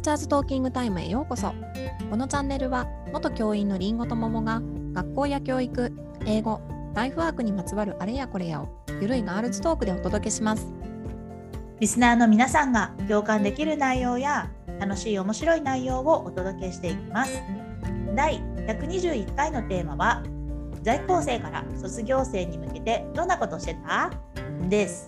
[0.00, 1.52] ーチャーズトーキングタイムへようこそ。
[2.08, 5.92] このチャンネルは元教員のりんごと桃が学校や教育
[6.26, 6.60] 英語
[6.94, 8.68] ライフワークにまつわるあれやこれやを
[9.00, 10.66] ゆるいガールズトークでお届けします。
[11.78, 17.42] リスナーの皆さんが共感できる内容や楽しい面白い内容をお届けしていきます。
[18.14, 20.22] 第121回のテーマは
[20.82, 24.10] 在校生から卒業生に向けてどんなことしてた？
[24.68, 25.06] です。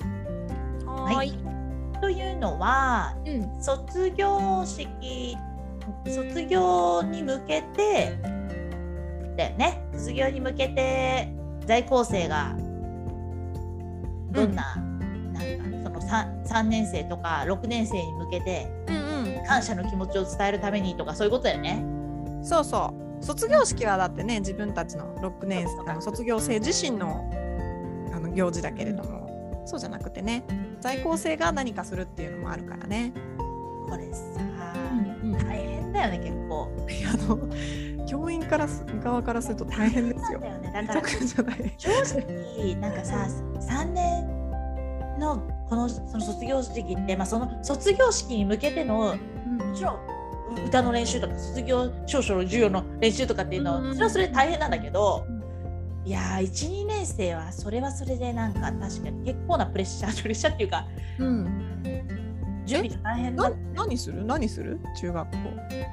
[0.87, 1.52] はい
[2.03, 3.63] というのはうん。
[3.63, 5.37] 卒業式
[6.05, 8.19] 卒業に向けて
[9.37, 9.83] だよね。
[9.93, 11.33] 卒業に向けて
[11.65, 12.55] 在校生が
[14.33, 14.77] どんな,、
[15.33, 21.83] なんかその 3, 3年生とか6年生に向けてうん感謝の気持ちを伝えるためにとかそういうことだよね。
[21.85, 23.25] うんそうそう。
[23.25, 27.31] 卒業式はだってね自分たちの6年生あの卒業生自身の
[28.13, 29.22] あの行事だけれども
[29.65, 30.45] そうじゃなくてね
[30.81, 33.13] 在校生が何かするっていうのもあるからね。
[33.89, 34.41] これさ、
[35.23, 36.69] うん大変だよね結構。
[37.13, 40.49] あの教員からす側からすると大変ですよだ。
[40.49, 41.03] よねだから。
[41.07, 43.27] 正直なんかさ
[43.61, 44.27] 3年
[45.19, 49.99] のこのその卒業式って、まあ、その卒業式に向けてのもちろん
[50.67, 55.32] 歌の練習とか卒業証書の授業の練習とかっていうのはうんそれはそれで大変なんだけどうん
[56.05, 60.87] いやー12年生はそれはそれでなんか確かに結構なプレッシャープレッシャーっていうか
[61.19, 61.47] うん。
[62.65, 63.51] 準備が大変だ。
[63.51, 64.25] な何する？
[64.25, 64.79] 何する？
[65.01, 65.37] 中学校。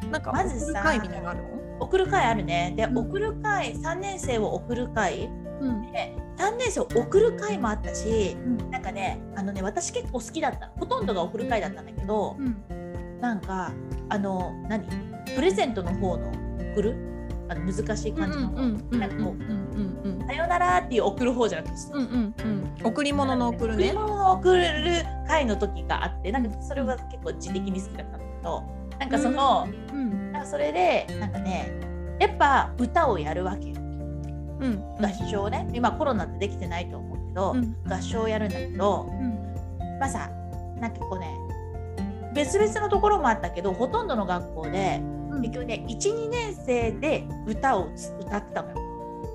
[0.09, 1.29] なんかまずさ送る会みたいなの？
[1.29, 1.49] あるの？
[1.79, 2.73] 送る会あるね。
[2.75, 2.97] で、うん。
[2.97, 5.29] 送る会3年生を送る会。
[5.61, 5.91] うん。
[5.91, 8.71] で3年生を送る会もあったしうん。
[8.71, 10.71] なんかねあのね私結構好きだった。
[10.79, 13.19] ほとんどが送る会だったんだけど、うん。
[13.19, 13.71] なんか
[14.09, 14.85] あの何？
[15.35, 16.31] プレゼントの方の
[16.73, 16.95] 送る？
[17.51, 18.89] あの難しい感じの方、うん。
[18.91, 20.27] なんかこう、うんうん。
[20.27, 22.35] さよならっていう送る方じゃなくて、うんうん
[22.81, 22.87] うん。
[22.87, 23.91] 贈り物の贈るね。
[23.91, 24.63] 贈り物を送る
[25.27, 28.63] 会の時があってなんかそれは結構自的に好きだったんだけど
[28.99, 30.31] なんかその、うん。
[30.31, 31.71] なんかそれでなんかね
[32.19, 33.75] やっぱ歌をやるわけよ。
[33.77, 34.83] うん。
[34.99, 35.67] 合唱ね。
[35.73, 37.75] 今コロナってできてないと思うけど、うん。
[37.87, 39.99] 合唱をやるんだけどうん。
[39.99, 40.29] まあさ
[40.79, 41.33] なんかこうね
[42.33, 45.01] 別々のところもあったけどほとんどの学校で
[45.31, 45.41] うん。
[45.41, 47.87] 結局ね12年生で歌を
[48.19, 48.75] 歌ってたのよ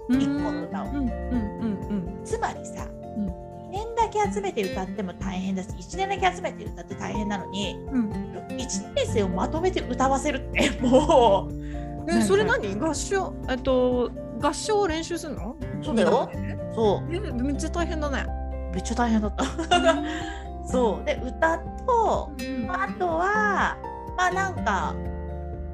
[0.09, 0.87] うん一個の歌を。
[0.87, 0.95] うん。
[0.97, 1.03] うん。
[1.03, 1.07] う
[2.21, 2.21] ん。
[2.25, 3.27] つまりさ、うん。
[3.27, 8.11] 2年だけ集めて歌っても大変だし1年だけ集めて歌って大変なのにうん。
[8.51, 8.57] 1
[8.95, 12.11] 年生をまとめて歌わせるってもう。
[12.11, 14.11] えそれ何合唱えっと
[14.43, 15.57] 合唱を練習するの？
[15.83, 16.31] そうだよ
[16.75, 18.27] そえめっちゃ大変だね。
[18.75, 19.45] めっちゃ大変だった
[20.67, 22.71] そうで歌とうん。
[22.71, 23.77] あとは
[24.17, 24.55] まあなん。
[24.65, 24.95] か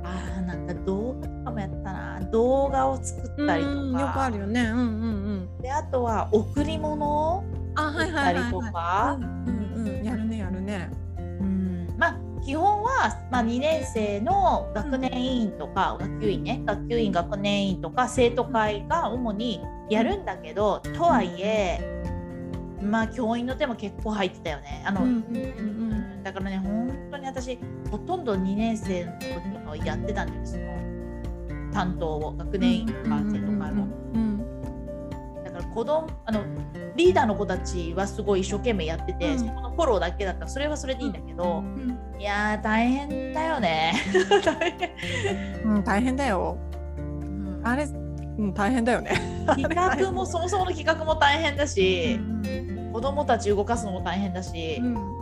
[0.04, 0.22] あ
[0.54, 4.62] なんか動画とかもやったな動画を作ったりとうんよくあかるよね。
[4.62, 4.86] うんうんう
[5.58, 5.62] ん。
[5.62, 7.44] であとは贈り物を
[7.76, 8.60] 作ったりと。
[8.60, 10.90] かうんうんうんやるねやるね。
[11.18, 21.78] うんまあ基本は、まあ、2年生の学年委員とか、学級委員ね学級委員学年委員とか生徒会が主にやるんだけどとはいえ
[22.82, 24.82] まあ教員の手も結構入ってたよね。
[24.86, 27.58] あのうんうんうんだからね本当に私
[27.90, 30.62] ほとんど2年生の時とかはやってたんだよその
[31.72, 33.86] 担当を学年委員とか生徒会も。
[34.14, 34.46] うん
[35.44, 36.40] だから子供あの
[36.96, 41.58] リーダーの子たちはすごい一生懸命やってて、うんそこのフォローだけだったらそれはそれでいいんだけど。
[41.58, 43.94] うんいやー大変だよね。
[44.44, 44.90] 大変
[45.64, 46.58] うんうん大変だよ。
[47.64, 49.12] あれうん大変だよね。
[49.46, 55.19] 企画も そもそもの企画も大変だうし、ん子供たち動かすのも大変だしう、んうん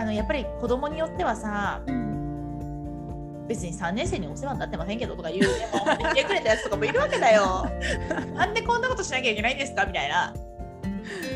[0.00, 7.66] あのやっぱり子供によってはさうん別に3年生にお世話になってませんけどとか言うでも言ってくれたやつとかもいるわけだよ。
[8.34, 10.32] なんでこんなことしなきゃいけないんですかみたいな。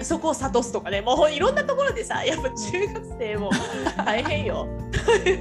[0.00, 3.50] そこを諭すとかねもういろんなところでさやっぱ中学生も
[4.06, 4.68] 大変よ。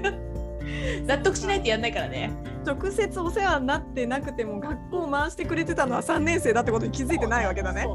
[1.06, 2.32] 納得しないとやんないからね。
[2.66, 7.88] 直接お世話になってなくても学校を回してくれてたのは3年生だってことに気づいてないわけだね。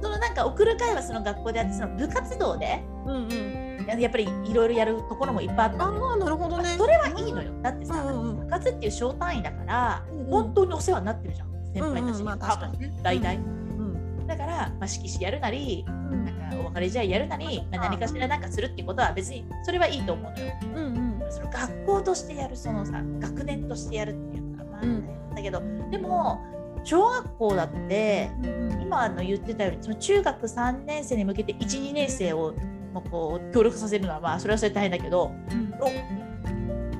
[0.00, 3.61] そのなんか送る会はその学校であってその部活動でうんうん。
[3.86, 5.84] やっぱりいろいろやるところもいっぱいあった。
[5.86, 6.74] あなるほどね。
[6.78, 7.52] それはいいのよ。
[7.62, 10.20] だってさ、うんうん部活っていう小単位だから、うん。
[10.20, 16.24] うん本当にお世話になってるじゃん先輩たちに、うんうんまあ大体、うんだから、まあ、色紙やるなりうん。
[16.24, 20.52] なんかお別れ試合やるなり、まあ、何かしらなんかするってことは別にそれはいいと思うのよ。
[20.74, 20.84] うん
[21.24, 21.32] うん。
[21.32, 25.34] その学校としてやるそのさ学年としてやるっていうのがまあ、うん。
[25.34, 26.40] だけどでも
[26.84, 32.54] 小学校だってうん今の言ってたようにその中学3年生に向けて12年生を
[32.92, 35.32] もうこう協力させるのはまあそれはそれで大変だけど
[35.78, 35.88] ろ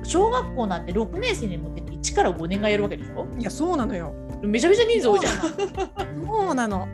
[0.03, 3.27] 小学校なんて6年生に向けて1から5年がやるわけでしょ？
[3.39, 4.13] いやそうなのよ。
[4.41, 5.33] めちゃめちゃ人数多いじゃん。
[6.25, 6.85] そうなの。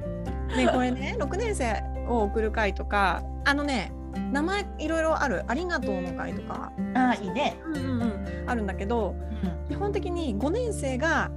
[0.56, 3.92] ねこれね 6年生を送る会とかあのね
[4.32, 7.58] 名前いろいろあるありがとうの会とか、あいいね。
[7.66, 11.32] うんうんうん、あるんだけどうん基本的に5年生が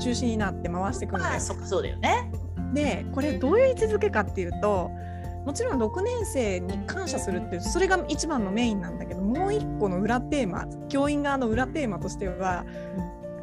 [0.00, 1.40] 中心になって回していくんだよまあ、。
[1.40, 2.30] そっかそうだよね。
[2.72, 4.90] でこれどういう位置づけかっていうと
[5.44, 12.64] もちろん6年生に感謝するってそれが一番のメインなんだけどもう一個の裏テーマ教員側の裏テーマとしては、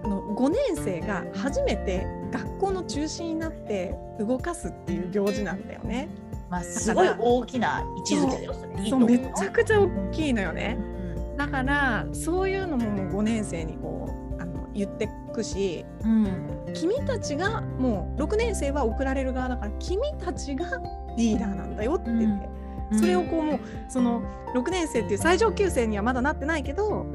[0.04, 6.10] あの5年生が初めて学校の中心になって動かすっていう行事なんだよね。
[6.50, 8.54] まあすごい大きな位置づけだよ。
[8.90, 10.78] そめちゃくちゃ大きいのよね。
[10.80, 11.02] うん
[11.42, 20.66] だからそういうのももう5年生にこうあの言ってくしうん君たちがもう6年生は送られる側だから君たちが
[21.18, 22.50] リーダーなんだよって言って、
[22.92, 23.00] うん。
[23.00, 23.60] それをこうもう
[23.90, 24.22] その
[24.54, 27.06] 6年生っていう最上級生にはまだなってないけど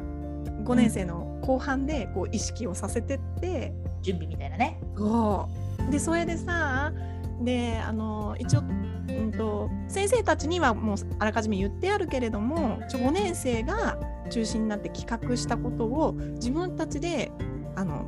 [0.64, 3.72] 5年生の後半でこう意識をさせてって、
[4.02, 4.81] 準備みたいなね。
[4.96, 5.48] そ
[5.88, 5.90] う。
[5.90, 6.93] でそれでさ
[7.40, 13.99] であの一応、うん、と先生たちにはもうあらかじめ言ってあるけれどもちょ5年生が
[14.31, 17.31] 中心になって企画したことを自分たちで
[17.76, 18.06] あの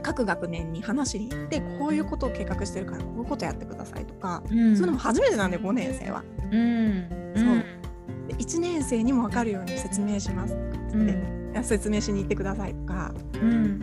[0.00, 4.76] 各学年に話しに行ってこういうことを計画してるからこういうことやってくださいとか、うん。
[4.76, 6.22] そういうのも初めてなんだよ5年生は。
[6.50, 7.32] うん。
[7.36, 8.26] そう。
[8.28, 11.64] で1年生にも分かるように説明しますとかって、うん。
[11.64, 13.12] 説明しに行ってくださいとか。
[13.34, 13.80] うん。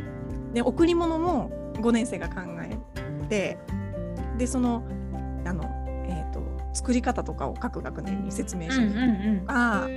[0.54, 2.78] で贈り物も5年生が考え
[3.30, 3.58] て
[4.38, 4.84] でその
[5.46, 5.64] あの、
[6.08, 6.42] えー、と
[6.74, 9.88] 作り方とかを各学年に説明しに行くうんとか、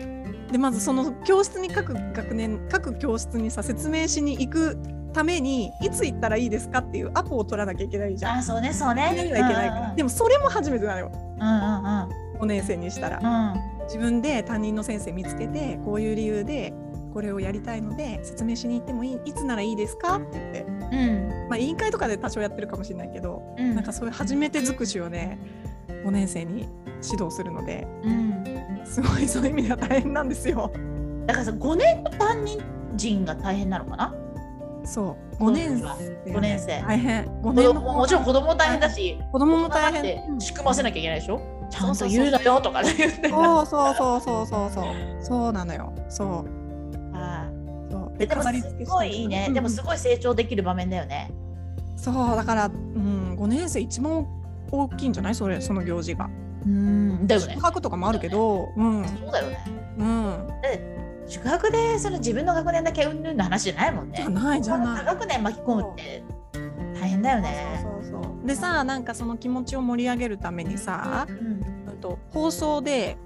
[0.52, 4.78] でまずその教室に各学年各教室にさ説明しに行く
[5.12, 8.38] ためにいつ行ったらいいですかっていうアポを取らなきゃいけないじゃん。
[8.38, 9.12] あそうねそうね。
[9.14, 11.50] いけないから、でもそれも初めてなのようんう
[12.36, 13.18] ん5年生にしたら。
[13.54, 16.72] うん自分で担任の先生見つけてこういう理由で
[17.12, 25.40] これをやりたいので説明しに行ってもいいいつならいいですかって言って、うんまあ、委員会とかで多少やってるかもしれないけど、うんなんかそういう初めて尽くしをね
[25.88, 26.68] 5年生に
[27.02, 28.44] 指導するのでうん。
[28.84, 30.70] すごいそういう意味では大変なんですよ。
[31.26, 32.60] だからさ5年の担任
[32.94, 34.14] 陣が大変なのかな？
[34.84, 35.44] そう。
[35.44, 36.82] 5年生、五年生。
[36.82, 37.24] 大変。
[37.24, 40.40] 5子年の供もちろん子供も大変だし、子供も大変。
[40.40, 41.40] 仕組ませなきゃいけないでしょ？
[41.70, 42.90] ちゃんと言うなよとかね。
[43.30, 44.46] そうそうそうそう。
[44.46, 45.92] そうそうそうなのよ。
[46.08, 46.28] そう。
[47.14, 47.48] は
[47.88, 47.92] い。
[47.92, 48.18] そう。
[48.18, 48.50] ででもす
[48.86, 49.54] ごいいいね、うん。
[49.54, 51.30] でもすごい成長できる場面だよね。
[51.96, 54.26] そうだから、うん、5年生一番
[54.70, 55.34] 大きいんじゃない？
[55.34, 56.28] それその行事が。
[56.66, 57.26] うん。
[57.26, 57.54] だよね。
[57.54, 57.62] 宿。
[57.62, 59.64] 泊とかもあるけど、うん、そうだよね。
[59.98, 60.48] うん、
[61.30, 64.16] 宿泊でその自分の学年だけうんぬんの話じゃないもんね。
[64.16, 66.22] じゃないじゃない学年巻き込むって
[67.00, 67.80] 大変だよね。
[67.82, 73.18] そうそうそうでさなんかその気持ちを盛り上げるためにさ、うんうんと放送で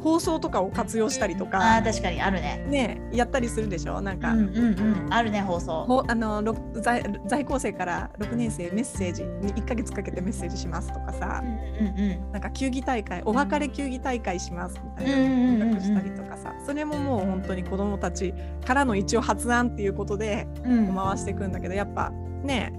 [0.00, 2.64] 放送とかを活用したりとあかー確かにあるね。
[2.68, 4.00] ねやったりするでしょ？
[4.00, 4.56] なんか、うんうん
[5.04, 5.12] うん。
[5.12, 5.84] あるね放送。
[5.84, 12.32] ほあのろ在在校生から6年生メッセージに1ヶ月かけてメッセージしますとかさうんうんうん。
[12.32, 15.16] なんか球技大会お別れ球技大会しますみたいな。
[15.16, 18.34] うんうんうんうんしたりとかさそれももう本当に子どもたち
[18.66, 22.10] からの一応発案っていうことでうん回していくんだけどやっぱ
[22.42, 22.72] ね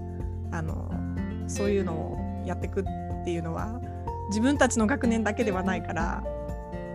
[0.52, 0.90] あの
[1.48, 2.84] そういうのをやっていくっ
[3.24, 3.80] ていうのは
[4.28, 6.22] 自分たちの学年だけではないから、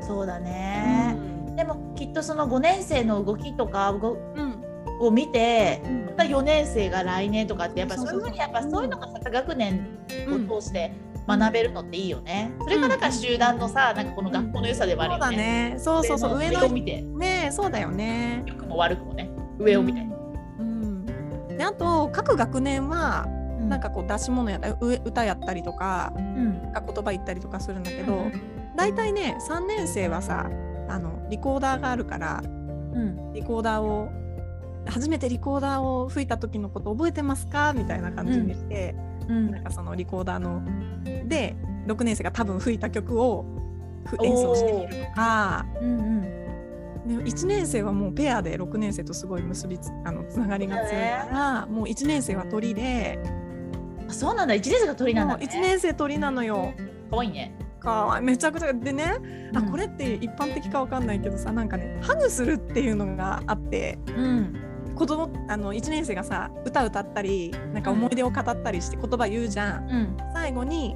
[0.07, 1.15] そうだね。
[1.56, 4.63] でもきっとその5年生の動きとかごうん。
[5.00, 6.06] を見てうん。
[6.06, 8.30] また4年生が来年とかってやっぱそそういうふう。
[8.31, 9.86] にやっぱそういうのがさ学年
[10.27, 10.51] うん。
[10.51, 10.94] を通して
[11.27, 12.54] 学べるのっていいよね。
[12.62, 15.38] それがなんか集団のさなんかこの学校の良さでもあるそうだよね。
[15.71, 16.37] ねそうそうそう。
[16.37, 17.02] 上を見て。
[17.02, 18.44] ねそうだよね。
[18.45, 19.30] 良くも悪くもね。
[19.59, 19.99] 上を見て。
[20.59, 21.06] うん、
[21.57, 23.28] であと各学年は
[23.59, 26.61] なんかこう出し物やった歌やったりとかうん。
[26.73, 28.26] 言葉言ったりとかするんだけど、
[28.78, 30.50] 大体ね3年生はさ
[30.88, 33.34] あのリコーダーがあるからうん。
[33.34, 34.10] リコーダーを
[34.88, 37.74] 初めてリコーダーを吹いた時のこと覚えてますか？
[37.74, 38.96] みたいな感じにして、
[39.28, 39.52] うん。
[39.52, 40.64] なんかそのリコーダーの
[41.28, 41.56] で
[41.88, 43.46] 6年生が多分吹いた曲を
[44.06, 45.66] ふ演奏してみるとか。
[45.81, 46.22] うんうん。
[47.07, 53.19] で1年生はもうペアで6年生とすごい結びつあのつながりが強いから、もう1年生は鳥で。
[54.10, 54.54] あそうなんだ。
[54.54, 55.46] 1年生が鳥なんだね。
[55.46, 56.74] 1年生鳥なのよ。
[57.10, 57.54] かわいいね。
[57.78, 64.64] かめちゃくちゃでね、あこれって一般的かわかんないけどさなんかねハグするっていうのがあってうん。
[64.96, 69.90] 子供あの1年生がさ歌歌ったりなんか思い出を語ったりして言葉言うじゃん。
[69.90, 70.18] うん。
[70.34, 70.96] 最後に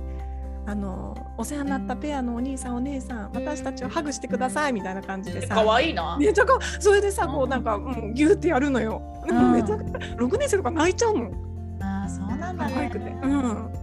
[0.65, 6.17] あのお世話になったペアのお兄さんお姉さん私たちをハグしてくださいみたいな感じでさかわいいな。
[6.19, 7.31] めっちゃかそれでさうん。
[7.33, 9.01] こうなんか、うん、ギューってやるのよ。
[9.27, 9.51] うん。
[9.53, 11.81] めちゃくちゃ6年生とか泣いちゃうもん。
[11.83, 12.73] あーそうなんだね。
[12.73, 13.09] 可愛くて。
[13.09, 13.80] うん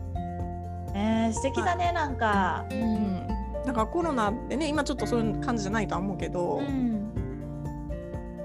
[0.95, 2.67] えー、素敵だねなんか。
[2.71, 3.27] うん、
[3.65, 6.99] だからコロナでね今ちょっとそういう感じじゃないとは思うけど、うん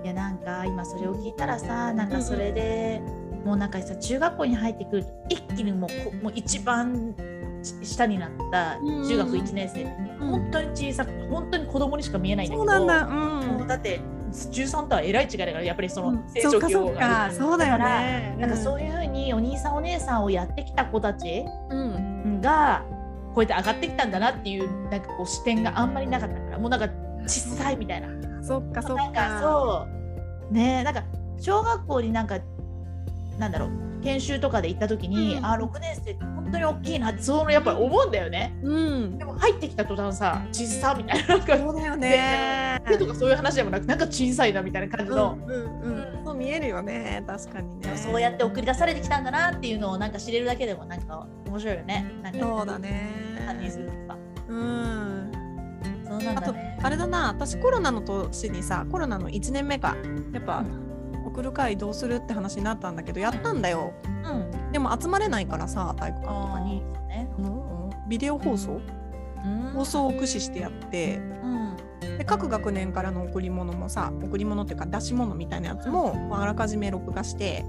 [0.03, 3.01] いやなんか今それを聞いたらさなんかそれで、
[3.45, 7.15] もうなんかさ中学校に入ってくると一気にもうこもう一番
[7.63, 9.85] ち下になった中学1年生、
[10.19, 13.07] 本当に小さくて本当に子供にしか見えないんだけどそうなんだ。
[13.07, 13.67] うん。
[13.67, 17.31] だって13とはえらい違いだからやっぱりその成長期をうか。
[17.31, 18.35] そうだよね。
[18.39, 22.02] なんかそういうふうにお兄さんお姉さんをやってきた子たちうん。
[22.43, 22.83] が
[23.33, 26.87] こうやって上がってきたんだなっていうなんかこう視点があんまりなかったからもうなんか
[27.25, 28.07] 小さいみたいな
[28.43, 29.39] そっかそっかか。
[29.41, 29.87] そ
[30.51, 31.03] うねなんか
[31.39, 32.37] 小学校になんか
[33.39, 33.69] なんだろう
[34.03, 39.25] 研修とかで行った時に、うんあ6年生って本当に大きいなってそのやっぱり思うんだよねうんで。
[39.25, 42.81] も入ってきた途端さ小さみたいななんかそうだよね。
[42.85, 45.81] 手とかそういう話でもなくなんか小さいなみたいな感じの、うんうん
[46.17, 46.25] うん。
[46.25, 47.23] そう見えるよね。
[47.25, 47.97] 確かにね。
[47.97, 52.11] そうやって送り出されてきたんだなっていうのをなんか知れるだけでもなんか面白いよね。
[52.23, 53.43] なんかそうだね。
[53.45, 54.17] 感じするとか。
[54.47, 55.31] うん。
[56.03, 56.79] そうなんあとだね。
[56.81, 57.27] あれだな。
[57.27, 59.95] 私コロナの年にさコロナの1年目か
[60.33, 60.65] やっぱ、
[61.27, 63.93] 送る会どうするって話になったんだけどやったんだよ。
[64.03, 64.71] うん。
[64.71, 67.29] でも集まれないからさ体育館とかにね。
[67.37, 68.81] あのビデオ放送？
[69.45, 69.71] うん。
[69.75, 71.17] 放送を駆使してやって。
[71.17, 71.77] うん。
[72.17, 77.63] で各学年からの贈り物もさ贈り物っていうか出し物みたいなやつも、まああらかじめ録画して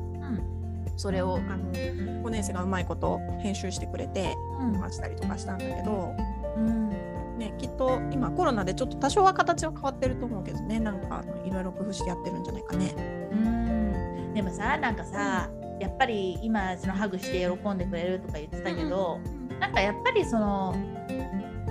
[0.96, 4.80] それをあの5年生がうまいこと編集してくれてうん。
[4.80, 6.14] 回したりとかしたんだけど、
[6.56, 6.90] うん。
[7.38, 12.94] ね、きっと今コロナでちょっと多少は形は変わってると思うけどねなんかいろいろ工夫してやってるんじゃないかね。
[13.32, 14.34] うん。
[14.34, 19.18] でもさなんかさやっぱり今そのハグして喜んでくれるとか言ってたけど、
[19.60, 20.76] なんかやっぱりその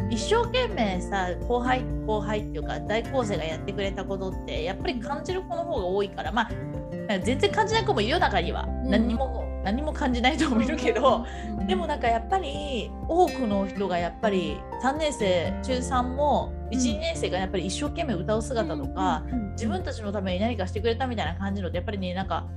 [0.09, 8.89] 一生懸命さ後輩後輩っていうか大高生がやってくれたことってやっぱり感じる子の方が多いからまあ全然感じない子もいるよ中には、ん。
[8.89, 11.25] 何にも何も感じない人もいるけど、
[11.59, 11.67] うん。
[11.67, 22.47] でもなんかやっぱり多くの人がやっぱり3年生中3も12年生がやっぱり一生懸命歌う姿とか、自分たちのために何かしてくれたみたいな感じのってやっぱりねなんか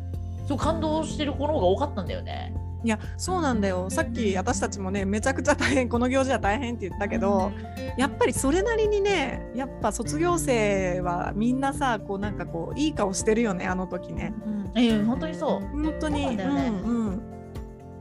[0.49, 2.55] そう感動してる子の方が多かったんだよね。
[2.87, 3.91] いやそうなんだよ。
[3.91, 7.51] さっき私たちもねめちゃくちゃ大変この行事は大変って言ったけど
[7.99, 14.33] やっぱりそれなりにねやっぱ卒業生はみんなさこうなんかこういい顔してるよねあの時ね。
[14.47, 15.67] うん、ええ本当にそう。
[15.67, 16.25] 本当に。
[16.27, 16.73] そうね。
[16.85, 17.07] うん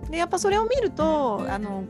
[0.03, 1.85] うん、でやっぱそれを見るとあの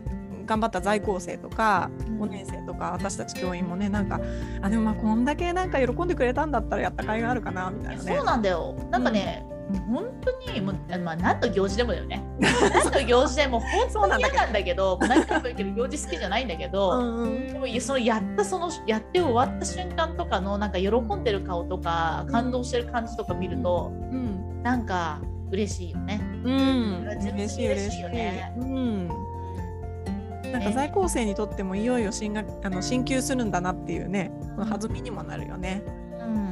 [0.46, 2.22] 頑張った在校生とかうん。
[2.22, 4.22] 5年生とか私たち教員もねなんか
[4.62, 8.16] あでもまあこんだけなんか喜んでくれたんだったらやった甲斐があるかなみたいなね。
[8.16, 8.74] そうなんだよ。
[8.90, 9.46] なんかね、
[9.88, 12.24] 本当にもうあまあ何の行事でもだよね。
[12.40, 25.20] 何の行事でも本当に嫌なんだけど、何回も言うけど行事好きじゃないんだけうど、んうんでもそのやったそのやって終わった瞬間とかのなんか喜んでる顔とか感動してる感じとか見ると、うんなんか
[25.52, 26.22] 嬉しいよね。
[26.44, 28.60] うん嬉しい嬉しいよねい。
[28.60, 29.08] うん
[30.52, 35.84] なんか在校生にとってもいよいよ進学あの進級するんだなっていうね、弾みにもなるよね。
[36.20, 36.50] うん、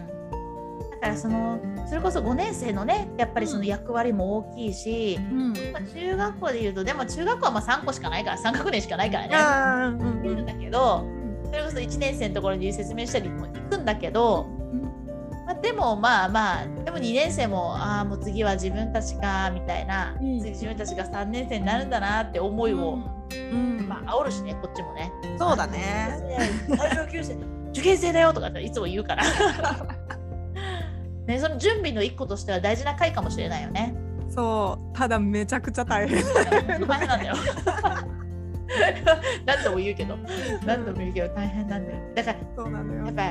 [0.91, 5.53] だからそのそれこそ5年生のねやっぱりその役割も大きいし、うん。
[5.71, 9.97] まあ中学校でいうとでも中学校はまあ3個しかないから3学年しかないからね。
[9.99, 11.05] うんいるんだけど
[11.45, 14.47] それこそ1年生のところに説明したりも行くんだけど、
[15.45, 22.99] まあ、でもまあまあでも2年生もああもう次は自分たちかみたいな、うん次自分たちが3年生になるんだなって思いを、
[23.31, 25.11] うん、まあ煽るしねこっちもね。
[25.37, 26.17] そうだね。
[27.73, 29.23] 受験生だよとかっていつも言うから。
[31.27, 33.95] ね、その準備の一個としては大事な回かもしれないよね。
[34.29, 36.23] そう、ただめちゃくちゃ大変。
[36.87, 37.35] 大変なんだよ。
[39.45, 40.17] 何度も言うけど、
[40.65, 41.99] 何度も言うけど大変なんだよ。
[42.15, 43.15] だからそうなのよやっ。
[43.15, 43.23] ぱ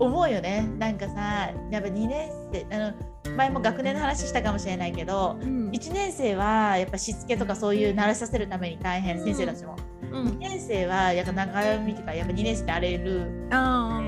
[0.00, 0.66] 思うよね。
[0.78, 2.92] なんかさ、やっぱ2年生、あの
[3.36, 9.76] 前も学年の話したかもしれないけど、うん1年生はやっぱしつけとかそういう慣れさせるために大変、先生たちも。
[10.10, 14.00] うん2年生はやっぱ長読みとか、やっぱ2年生で荒れる、あ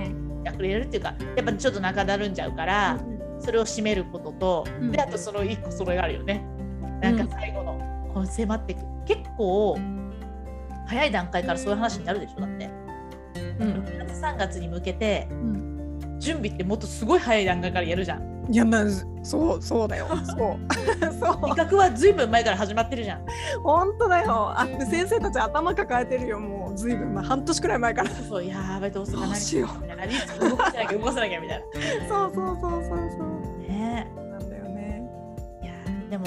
[0.45, 2.99] やれるっていうか、やっぱちょっと中だるんじゃうから、
[3.41, 6.45] それを締めることと、うんであとその1個それがあるよね。
[7.01, 8.81] なんか最後の、この迫っていく。
[9.07, 9.79] 結構
[10.87, 12.71] 早い段階からそういう話になるでしょだって。
[13.59, 15.71] うん6月3月に向けてうん
[16.19, 18.31] 準備ってもっとすごい早い段階からやるじゃん。
[18.51, 20.07] いやまずそうそうだよ。
[20.27, 20.37] そう
[21.19, 23.25] そう企画はずいぶん前から始まってるじゃん。
[23.63, 24.51] 本当だよ。
[24.51, 28.11] あ先生たち頭抱えてるよもうずいぶんまあ半年くらい前から。
[28.11, 29.19] そうやばいどうする？
[29.21, 30.49] かどうしようみたいな。
[30.51, 31.65] 動かさなきゃ動かさなきゃみたい
[32.09, 33.63] そうそうそうそうそう。
[33.63, 33.69] な。
[33.69, 35.03] ねなんだよね。
[35.63, 35.73] いや
[36.11, 36.25] でも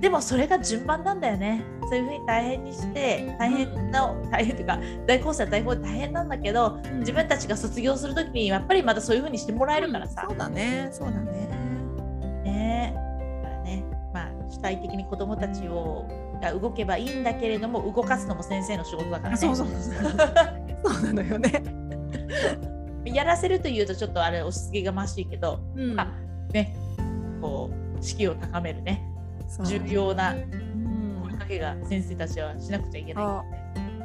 [0.00, 1.64] でもそれが順番なんだよね。
[1.88, 10.26] そういうふうに大変にして大変な大変というか大構成は大変大変なんだけど自分たちが卒業するときにやっぱりまたそういうふうにしてもらえるからさ。
[10.28, 10.88] そうだね。
[10.90, 11.48] そうだね。
[12.44, 12.94] ね
[13.42, 16.06] だからねまあ主体的に子どもたちを
[16.40, 19.36] が動けばいいんだけれども動かすのも先生の仕事だからね。
[19.36, 19.90] そうそうそ
[21.00, 21.02] う。
[21.12, 21.62] なのよね。
[23.04, 26.00] やらせるというとちょっとあれ押し付けがましいけど、うん。
[26.00, 26.12] あ
[26.52, 26.76] ね
[27.40, 29.02] こう士気を高めるね。
[29.64, 31.22] 重要なうん。
[31.22, 33.44] 声かけが先生たちはしなくちゃいけな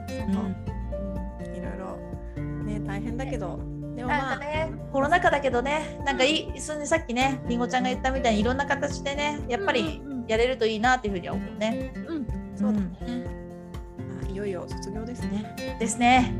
[0.10, 0.28] いね。
[0.28, 1.56] うん。
[1.56, 3.60] いろいろね大変だけど。
[3.96, 11.94] でもまあね、コロナ禍だけどね、なんかいい、そのさっきね、りんごちゃんが言ったみたいにいろんな形でね、やっぱりやれるといいなっていうふうには思うね。
[12.08, 12.21] うん
[12.62, 13.26] そうだね、
[14.22, 16.34] まあいよいよ卒業ですねですね。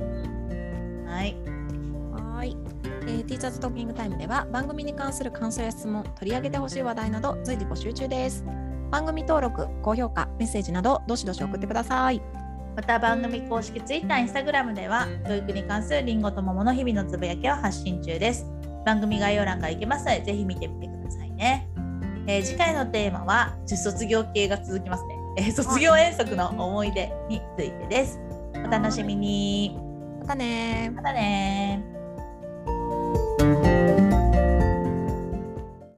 [1.06, 1.36] はい。
[2.14, 8.46] はーい、えー、ティーチャーズトーキングタイムでは番組に関する感想や質問取り上げてほしい話題など随時募集中です
[8.90, 12.22] 番組登録高評価メッセージなどどしどし送ってください
[12.76, 18.46] また番組公式 Twitter、Instagram では教育に関するりんごと桃の日々のつぶやきを発信中です。
[18.86, 21.68] 番組概要欄から行けますので、ぜひ見てみてくださいね。
[22.28, 25.21] えー次回のテーマは、卒業系が続きますね。
[25.38, 28.20] えー卒業遠足の思い出についてです。
[28.56, 29.78] お楽しみに。
[30.20, 32.01] またねーまたねー。